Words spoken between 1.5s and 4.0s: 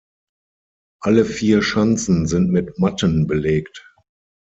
Schanzen sind mit Matten belegt.